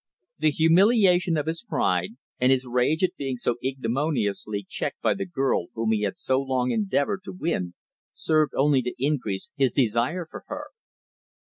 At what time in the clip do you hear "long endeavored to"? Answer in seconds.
6.41-7.31